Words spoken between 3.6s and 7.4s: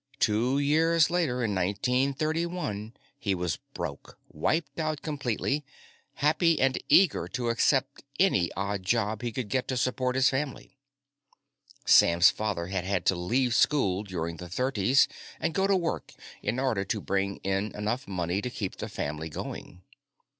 broke, wiped out completely, happy and eager